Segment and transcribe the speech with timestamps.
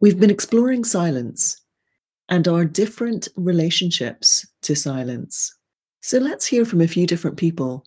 [0.00, 1.60] We've been exploring silence
[2.28, 5.56] and our different relationships to silence.
[6.02, 7.84] So let's hear from a few different people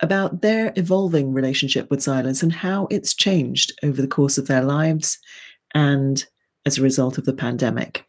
[0.00, 4.62] about their evolving relationship with silence and how it's changed over the course of their
[4.62, 5.18] lives
[5.72, 6.26] and
[6.66, 8.04] as a result of the pandemic.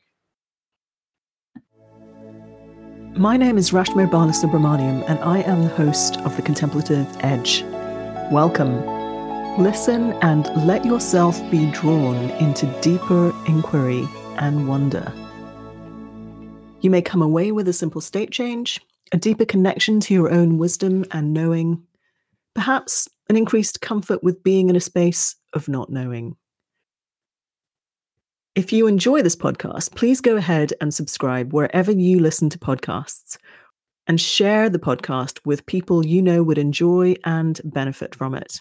[3.15, 7.61] My name is Rashmir Balasubramaniam, and I am the host of The Contemplative Edge.
[8.31, 9.02] Welcome.
[9.59, 14.03] Listen and let yourself be drawn into deeper inquiry
[14.37, 15.13] and wonder.
[16.81, 18.81] You may come away with a simple state change,
[19.11, 21.83] a deeper connection to your own wisdom and knowing,
[22.55, 26.35] perhaps an increased comfort with being in a space of not knowing.
[28.55, 33.37] If you enjoy this podcast, please go ahead and subscribe wherever you listen to podcasts
[34.07, 38.59] and share the podcast with people you know would enjoy and benefit from it.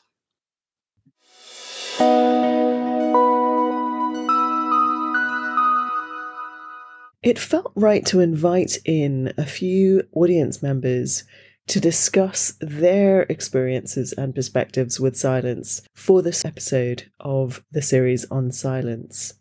[7.23, 11.22] It felt right to invite in a few audience members
[11.69, 18.50] to discuss their experiences and perspectives with silence for this episode of the series on
[18.50, 19.34] silence.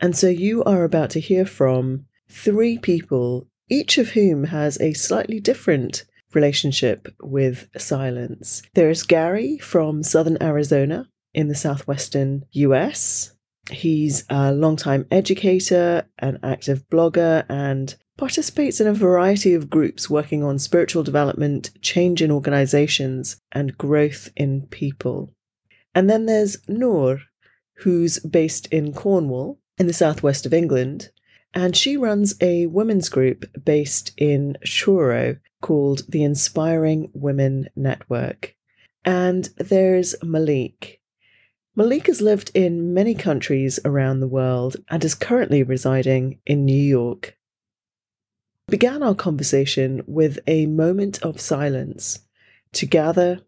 [0.00, 4.92] And so you are about to hear from three people, each of whom has a
[4.92, 8.62] slightly different relationship with silence.
[8.74, 13.32] There's Gary from Southern Arizona in the southwestern US.
[13.70, 20.44] He's a longtime educator, an active blogger, and participates in a variety of groups working
[20.44, 25.32] on spiritual development, change in organizations, and growth in people.
[25.94, 27.22] And then there's Nour,
[27.78, 31.10] who's based in Cornwall in the southwest of England,
[31.54, 38.54] and she runs a women's group based in Truro called the Inspiring Women Network.
[39.04, 41.00] And there's Malik.
[41.76, 46.72] Malik has lived in many countries around the world and is currently residing in New
[46.72, 47.36] York.
[48.68, 52.20] We began our conversation with a moment of silence
[52.72, 53.40] to gather,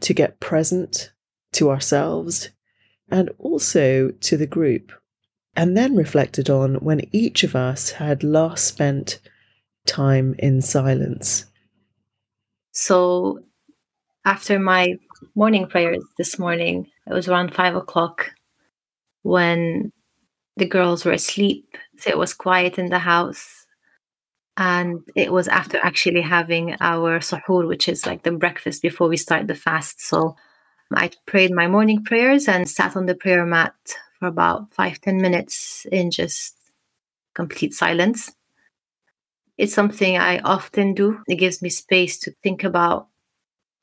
[0.00, 1.12] to get present
[1.52, 2.50] to ourselves,
[3.10, 4.92] and also to the group
[5.56, 9.20] and then reflected on when each of us had last spent
[9.86, 11.46] time in silence.
[12.72, 13.40] So,
[14.24, 14.98] after my
[15.34, 18.32] morning prayers this morning, it was around five o'clock
[19.22, 19.92] when
[20.56, 21.76] the girls were asleep.
[21.98, 23.66] So, it was quiet in the house.
[24.56, 29.16] And it was after actually having our suhoor, which is like the breakfast before we
[29.16, 30.00] start the fast.
[30.00, 30.36] So,
[30.92, 33.74] I prayed my morning prayers and sat on the prayer mat
[34.18, 36.56] for about five ten minutes in just
[37.34, 38.32] complete silence.
[39.56, 41.20] It's something I often do.
[41.28, 43.08] It gives me space to think about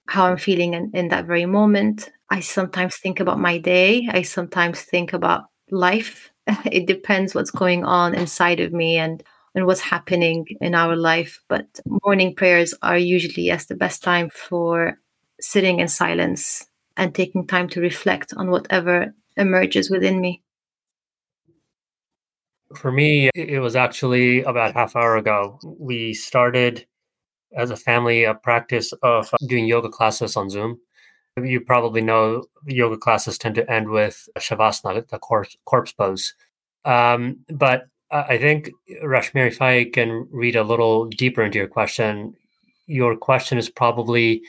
[0.08, 2.10] how I'm feeling in, in that very moment.
[2.30, 4.08] I sometimes think about my day.
[4.12, 6.32] I sometimes think about life.
[6.66, 9.24] it depends what's going on inside of me and
[9.56, 11.42] and what's happening in our life.
[11.48, 15.00] But morning prayers are usually yes the best time for
[15.40, 20.44] sitting in silence and taking time to reflect on whatever emerges within me?
[22.76, 25.60] For me, it was actually about half hour ago.
[25.64, 26.86] We started
[27.56, 30.80] as a family a practice of doing yoga classes on Zoom.
[31.42, 36.34] You probably know yoga classes tend to end with shavasana, the corpse, corpse pose.
[36.84, 38.72] Um, but I think,
[39.04, 42.34] Rashmir, if I can read a little deeper into your question,
[42.86, 44.42] your question is probably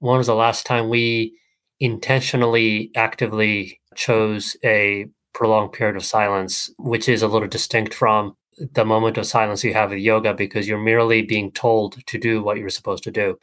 [0.00, 1.36] when was the last time we
[1.80, 8.84] intentionally, actively chose a prolonged period of silence, which is a little distinct from the
[8.84, 12.58] moment of silence you have with yoga because you're merely being told to do what
[12.58, 13.38] you're supposed to do.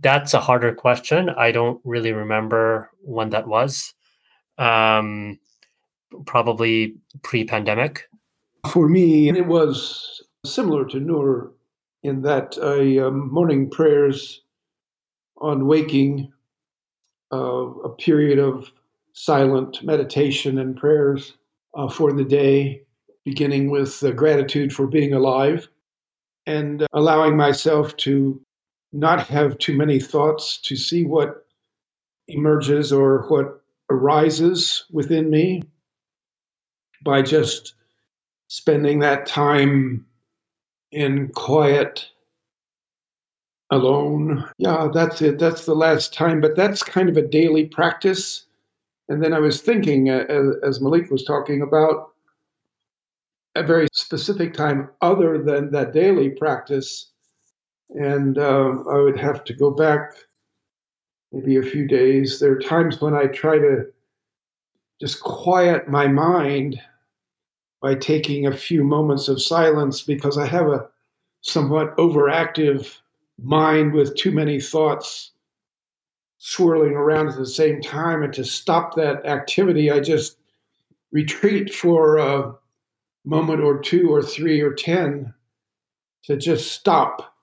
[0.00, 1.30] That's a harder question.
[1.30, 3.94] I don't really remember when that was.
[4.58, 5.40] Um,
[6.26, 8.08] probably pre pandemic.
[8.70, 11.52] For me, it was similar to Nour
[12.02, 14.42] in that uh, um, morning prayers
[15.38, 16.32] on waking,
[17.32, 18.70] uh, a period of
[19.14, 21.34] silent meditation and prayers
[21.74, 22.82] uh, for the day,
[23.24, 25.68] beginning with uh, gratitude for being alive
[26.46, 28.40] and uh, allowing myself to
[28.92, 31.46] not have too many thoughts, to see what
[32.28, 33.60] emerges or what
[33.90, 35.62] arises within me
[37.04, 37.74] by just
[38.48, 40.06] spending that time
[40.92, 42.08] in quiet
[43.70, 44.48] alone.
[44.58, 45.38] Yeah, that's it.
[45.38, 46.40] That's the last time.
[46.40, 48.44] But that's kind of a daily practice.
[49.08, 52.11] And then I was thinking, uh, as, as Malik was talking about,
[53.54, 57.10] a very specific time other than that daily practice.
[57.90, 60.14] And uh, I would have to go back
[61.32, 62.40] maybe a few days.
[62.40, 63.86] There are times when I try to
[65.00, 66.80] just quiet my mind
[67.80, 70.86] by taking a few moments of silence because I have a
[71.40, 72.98] somewhat overactive
[73.42, 75.32] mind with too many thoughts
[76.38, 78.22] swirling around at the same time.
[78.22, 80.38] And to stop that activity, I just
[81.10, 82.54] retreat for a
[83.24, 85.32] moment or two or three or 10
[86.24, 87.34] to just stop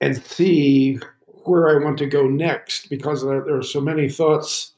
[0.00, 0.98] and see
[1.44, 4.72] where I want to go next because there, are so many thoughts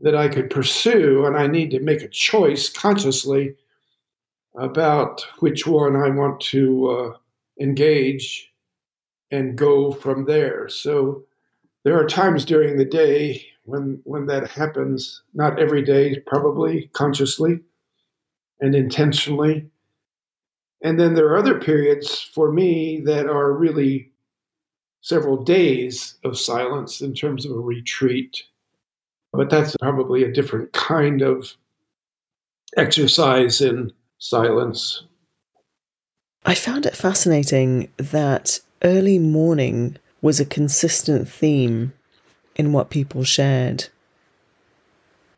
[0.00, 3.56] that I could pursue, and I need to make a choice consciously
[4.56, 7.16] about which one I want to uh,
[7.60, 8.52] engage
[9.30, 10.68] and go from there.
[10.68, 11.24] So
[11.84, 17.60] there are times during the day when when that happens, not every day, probably consciously
[18.60, 19.68] and intentionally.
[20.82, 24.10] And then there are other periods for me that are really
[25.02, 28.42] several days of silence in terms of a retreat.
[29.32, 31.54] But that's probably a different kind of
[32.76, 35.04] exercise in silence.
[36.46, 41.92] I found it fascinating that early morning was a consistent theme
[42.58, 43.88] in what people shared.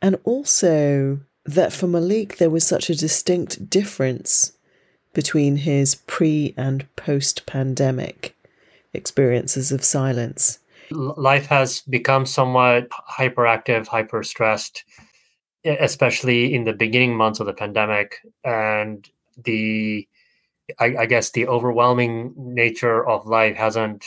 [0.02, 4.52] And also that for Malik, there was such a distinct difference
[5.12, 8.34] between his pre and post pandemic
[8.92, 10.58] experiences of silence.
[10.90, 14.84] Life has become somewhat hyperactive, hyper stressed,
[15.64, 18.16] especially in the beginning months of the pandemic.
[18.42, 20.08] And the,
[20.78, 24.06] I, I guess, the overwhelming nature of life hasn't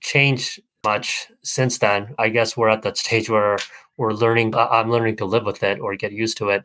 [0.00, 2.14] changed much since then.
[2.18, 3.58] I guess we're at that stage where
[3.96, 6.64] we're learning, I'm learning to live with it or get used to it.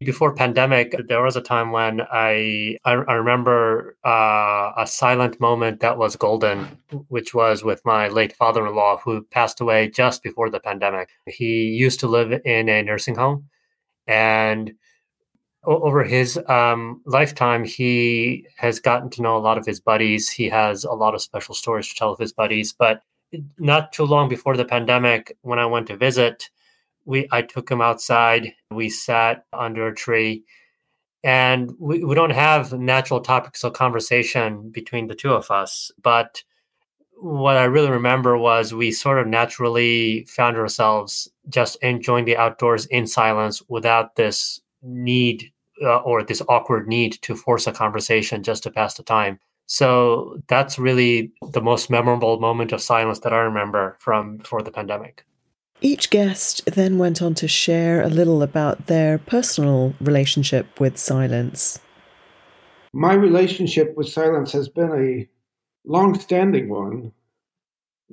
[0.00, 5.80] Before pandemic there was a time when i i, I remember uh, a silent moment
[5.80, 6.78] that was golden
[7.08, 11.10] which was with my late father-in-law who passed away just before the pandemic.
[11.26, 13.50] He used to live in a nursing home
[14.06, 14.72] and
[15.64, 20.30] over his um, lifetime he has gotten to know a lot of his buddies.
[20.30, 23.02] He has a lot of special stories to tell of his buddies but
[23.58, 26.50] not too long before the pandemic when i went to visit
[27.04, 28.52] we I took him outside.
[28.70, 30.44] We sat under a tree,
[31.24, 35.90] and we, we don't have natural topics of conversation between the two of us.
[36.00, 36.42] But
[37.16, 42.86] what I really remember was we sort of naturally found ourselves just enjoying the outdoors
[42.86, 45.52] in silence without this need
[45.82, 49.38] uh, or this awkward need to force a conversation just to pass the time.
[49.70, 54.72] So that's really the most memorable moment of silence that I remember from before the
[54.72, 55.24] pandemic.
[55.80, 61.78] Each guest then went on to share a little about their personal relationship with silence.
[62.92, 65.28] My relationship with silence has been a
[65.88, 67.12] long standing one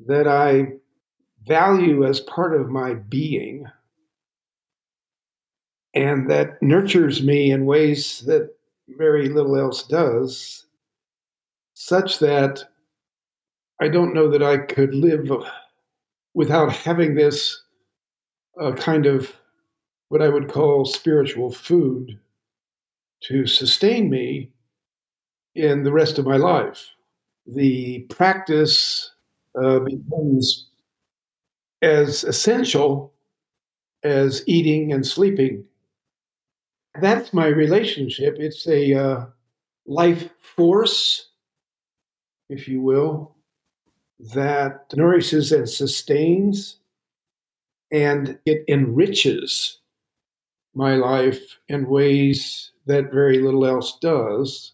[0.06, 0.74] that I
[1.48, 3.66] value as part of my being
[5.96, 8.56] and that nurtures me in ways that
[8.90, 10.67] very little else does,
[11.80, 12.64] such that
[13.80, 15.32] I don't know that I could live
[16.34, 17.62] without having this
[18.60, 19.32] uh, kind of
[20.10, 22.20] what I would call spiritual food
[23.26, 24.52] to sustain me
[25.54, 26.90] in the rest of my life.
[27.46, 29.12] The practice
[29.62, 30.70] uh, becomes
[31.84, 33.14] as essential
[34.02, 35.64] as eating and sleeping.
[37.00, 38.38] That's my relationship.
[38.40, 39.26] It's a uh,
[39.86, 41.30] life force,
[42.50, 43.36] if you will,
[44.34, 46.78] that nourishes and sustains,
[47.92, 49.80] and it enriches
[50.74, 54.74] my life in ways that very little else does.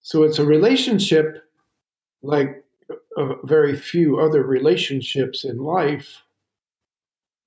[0.00, 1.44] So it's a relationship
[2.22, 2.64] like
[3.16, 6.22] uh, very few other relationships in life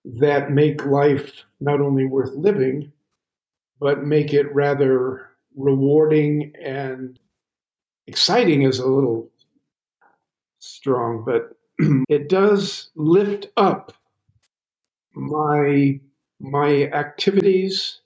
[0.06, 2.91] that make life not only worth living,
[3.80, 7.20] but make it rather rewarding and
[8.08, 9.29] exciting is a little
[10.60, 11.58] strong, but
[12.10, 13.93] it does lift up
[15.15, 16.00] my
[16.39, 18.00] my activities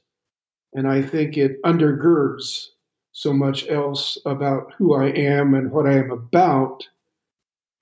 [0.74, 2.68] and I think it undergirds
[3.12, 6.88] so much else about who I am and what I am about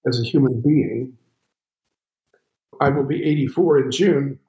[0.08, 1.17] as a human being.
[2.82, 4.39] I will be 84 in June,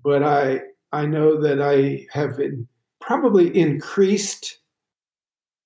[0.03, 2.39] but I I know that I have
[3.01, 4.59] probably increased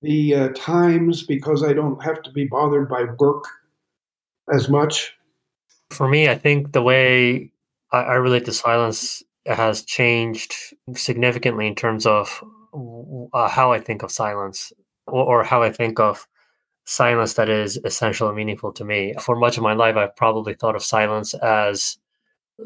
[0.01, 3.43] the uh, times because I don't have to be bothered by work
[4.51, 5.13] as much.
[5.91, 7.51] For me, I think the way
[7.91, 10.53] I relate to silence has changed
[10.95, 12.43] significantly in terms of
[13.33, 14.71] uh, how I think of silence
[15.07, 16.27] or, or how I think of
[16.85, 19.13] silence that is essential and meaningful to me.
[19.19, 21.97] For much of my life, I've probably thought of silence as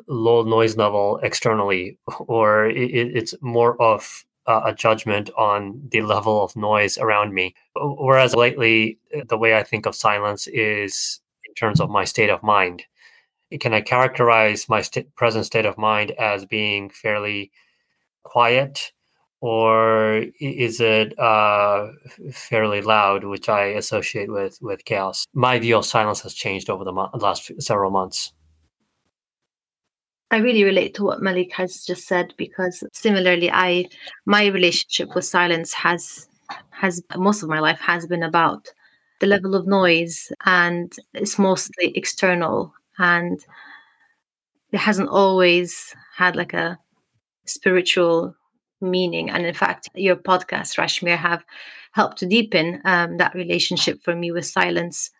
[0.08, 6.56] low noise level externally, or it, it's more of a judgment on the level of
[6.56, 7.56] noise around me.
[7.76, 12.44] Whereas lately, the way I think of silence is in terms of my state of
[12.44, 12.86] mind.
[13.60, 17.52] Can I characterize my st- present state of mind as being fairly
[18.24, 18.92] quiet,
[19.40, 21.88] or is it uh,
[22.32, 25.26] fairly loud, which I associate with with chaos?
[25.34, 28.34] My view of silence has changed over the mo- last several months.
[30.32, 33.86] I really relate to what Malik has just said because similarly, I
[34.26, 36.28] my relationship with silence has
[36.72, 38.68] has most of my life has been about
[39.20, 43.40] the level of noise and it's mostly external and
[44.72, 46.78] it hasn't always had like a
[47.46, 48.36] spiritual
[48.82, 49.30] meaning.
[49.30, 51.44] And in fact your podcast rashmir have
[51.92, 55.12] helped to deepen um, that relationship for me with silence.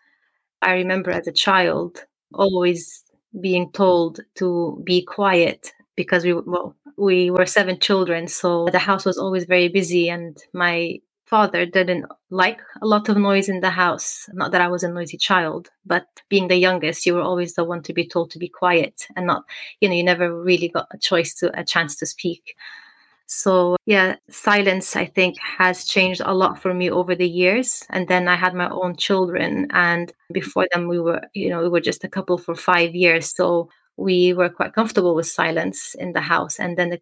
[0.62, 2.04] I remember as a child
[2.34, 3.04] always
[3.40, 9.04] being told to be quiet because we well we were seven children so the house
[9.04, 13.70] was always very busy and my father didn't like a lot of noise in the
[13.70, 17.54] house not that i was a noisy child but being the youngest you were always
[17.54, 19.44] the one to be told to be quiet and not
[19.80, 22.56] you know you never really got a choice to a chance to speak
[23.28, 27.84] so, yeah, silence, I think, has changed a lot for me over the years.
[27.90, 29.66] And then I had my own children.
[29.70, 33.34] And before them, we were, you know, we were just a couple for five years.
[33.34, 36.60] So we were quite comfortable with silence in the house.
[36.60, 37.00] And then the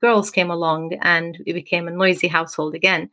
[0.00, 3.08] girls came along and it became a noisy household again.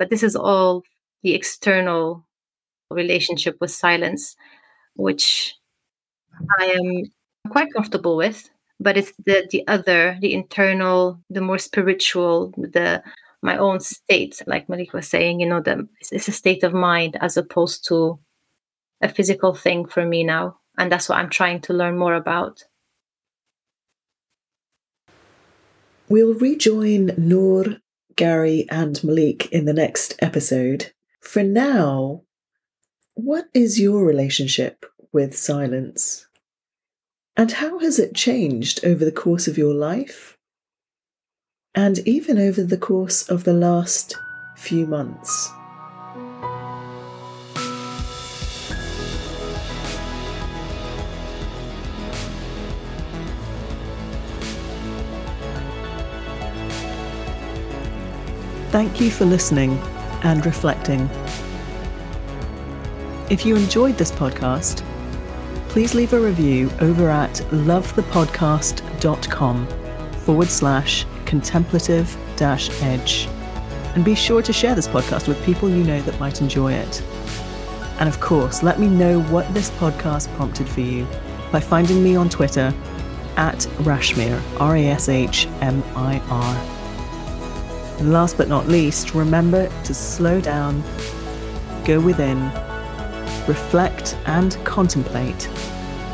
[0.00, 0.82] But this is all
[1.22, 2.26] the external
[2.90, 4.34] relationship with silence,
[4.96, 5.54] which
[6.58, 7.12] I am
[7.50, 13.02] quite comfortable with but it's the the other the internal the more spiritual the
[13.42, 17.16] my own state like malik was saying you know the it's a state of mind
[17.20, 18.18] as opposed to
[19.02, 22.64] a physical thing for me now and that's what i'm trying to learn more about.
[26.08, 27.76] We'll rejoin nour
[28.16, 32.22] gary and malik in the next episode for now
[33.14, 36.26] what is your relationship with silence
[37.40, 40.36] and how has it changed over the course of your life?
[41.74, 44.14] And even over the course of the last
[44.56, 45.50] few months?
[58.70, 59.76] Thank you for listening
[60.22, 61.10] and reflecting.
[63.28, 64.84] If you enjoyed this podcast,
[65.70, 69.66] please leave a review over at lovethepodcast.com
[70.20, 73.26] forward slash contemplative dash edge.
[73.96, 77.02] And be sure to share this podcast with people you know that might enjoy it.
[77.98, 81.08] And of course, let me know what this podcast prompted for you
[81.50, 82.72] by finding me on Twitter
[83.36, 86.79] at Rashmir, R A S H M I R.
[88.00, 90.82] Last but not least, remember to slow down,
[91.84, 92.42] go within,
[93.46, 95.48] reflect, and contemplate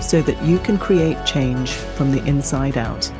[0.01, 3.11] so that you can create change from the inside out.